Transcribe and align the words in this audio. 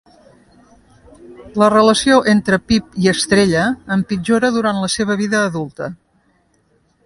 La 1.63 1.67
relació 1.73 2.17
entre 2.33 2.59
Pip 2.71 2.97
i 3.03 3.11
Estella 3.13 3.67
empitjora 3.99 4.53
durant 4.59 4.83
la 4.87 4.93
seva 4.99 5.21
vida 5.23 5.47
adulta. 5.51 5.95